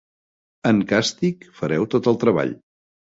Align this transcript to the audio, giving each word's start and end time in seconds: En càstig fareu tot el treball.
En 0.69 0.79
càstig 0.93 1.45
fareu 1.59 1.87
tot 1.95 2.11
el 2.13 2.21
treball. 2.25 2.57